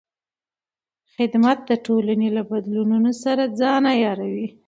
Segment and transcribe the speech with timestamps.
[1.15, 4.47] خدمت د ټولنې له بدلونونو سره ځان عیاروي.